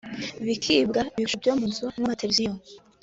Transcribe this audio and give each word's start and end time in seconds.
bakibwa 0.45 0.99
ibikoresho 1.05 1.35
byo 1.41 1.51
mu 1.59 1.65
nzu 1.69 1.85
nk’amateleviziyo 1.93 2.53